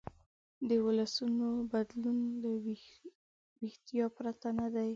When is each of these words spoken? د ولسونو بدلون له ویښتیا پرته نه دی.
د 0.69 0.71
ولسونو 0.85 1.47
بدلون 1.71 2.17
له 2.41 2.51
ویښتیا 3.61 4.05
پرته 4.17 4.47
نه 4.59 4.67
دی. 4.75 4.89